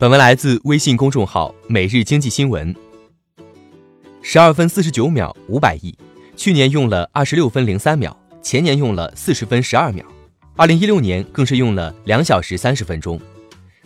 [0.00, 2.74] 本文来自微信公众号《每日经济新闻》。
[4.22, 5.94] 十二分四十九秒，五百亿，
[6.34, 10.02] 去年用了二十六分零三秒，前年用了四十分十二秒，
[10.56, 13.20] 二零一六年更是用了两小时三十分钟。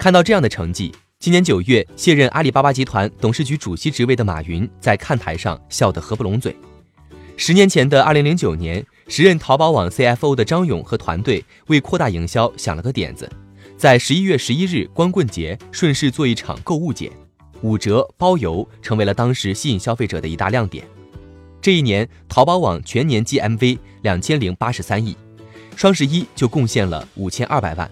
[0.00, 6.56] 看到这样的成绩，今年九月卸任阿里巴巴集团董事局主席职位的马云在看台上笑得合不拢嘴。
[7.36, 13.30] 十年前的二零零九年，时任淘宝网 CFO 的张勇和团队为扩大营销想了个点子。
[13.80, 17.10] 在十一月十一日光棍节，顺势做一场购物节，
[17.62, 20.84] 五折包邮成为了当时吸引消费者的一大亮点。
[21.62, 25.16] 这一年，淘宝网全年 GMV 两千零八十三亿，
[25.76, 27.90] 双十一就贡献了五千二百万，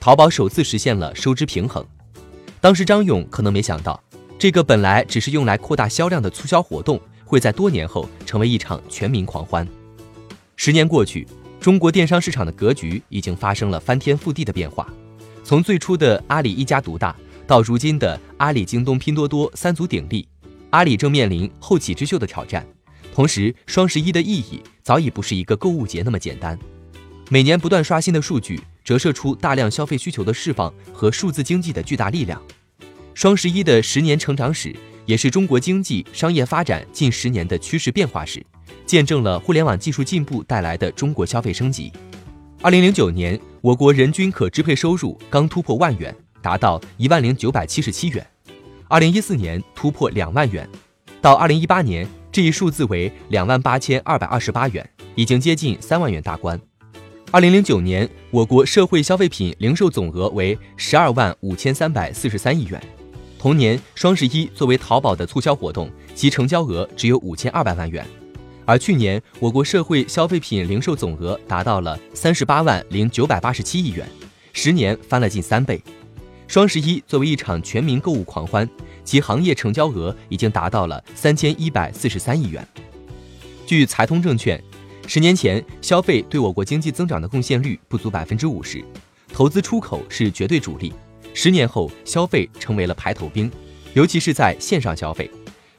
[0.00, 1.84] 淘宝首次实现了收支平衡。
[2.58, 4.02] 当时张勇可能没想到，
[4.38, 9.68] 这个本来只是用来扩大销量的促销活动，会在多年后成为一场全民狂欢。
[10.56, 11.28] 十年过去，
[11.60, 14.90] 中国电商市场的格局已经发生了翻天覆地的变化。
[15.46, 17.14] 从最初的阿里一家独大，
[17.46, 20.26] 到如今的阿里、京东、拼多多三足鼎立，
[20.70, 22.66] 阿里正面临后起之秀的挑战。
[23.14, 26.58] 同时，双十一的意义早已不是一个购物节那么简单。
[27.30, 32.42] 每年不断刷新的数据折射出大量消费需求的释放和数字经济的巨大力量。
[33.14, 34.74] 双十一的十年成长史，
[35.04, 38.44] 也是中国经济商业发展近十年的趋势变化史，
[38.84, 41.92] 见证了互联网技术进步带来的中国消费升级。
[42.66, 48.26] 二零零九年，我国人均可支配收入刚突破万元，达到一万零九百七十七元。
[48.88, 50.68] 二零一四年突破两万元，
[51.20, 56.60] 到二零一八年，这一数字为两万八千二百二十八元，已经接近三万元大关。
[57.30, 62.82] 二零零九年，我国社会消费品零售总额为十二万五千三百四十三亿元。
[63.38, 68.04] 同年，双十一作为淘宝的促销活动，其成交额只有五千二百万元。
[68.66, 74.04] 而去年，我国社会消费品零售总额达到了三十八万零九百八十七亿元，
[74.52, 75.80] 十年翻了近三倍。
[76.48, 78.68] 双十一作为一场全民购物狂欢，
[79.04, 82.66] 其行业成交额已经达到了三千一百四十三亿元。
[83.64, 84.60] 据财通证券，
[85.06, 88.84] 十年前消费对我国经济增长的贡献率不足百分之五十，
[89.32, 90.92] 投资出口是绝对主力。
[91.32, 93.48] 十年后，消费成为了排头兵，
[93.94, 95.30] 尤其是在线上消费，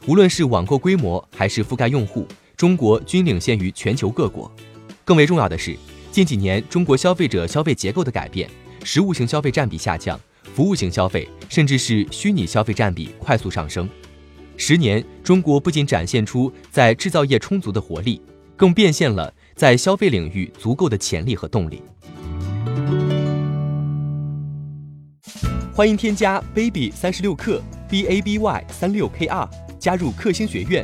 [0.06, 2.25] 无论是网购规模还是覆盖用户。
[2.57, 4.51] 中国均领先于全球各国。
[5.06, 5.78] 更为重要的是，
[6.12, 8.50] 近几年中国消费者消费结构的改变，
[8.84, 10.19] 实物型消费占比下降，
[10.56, 13.88] 服务型消费甚至是虚拟消费占比快速上升。
[14.57, 18.19] 十年，中国不仅展现出在制造业充足的活力，
[18.56, 21.84] 更变现了在消费领域足够的潜力和动力。
[25.75, 29.47] 欢迎添加 baby 三十六克 b a b y 三六 k r
[29.78, 30.84] 加入克星学院。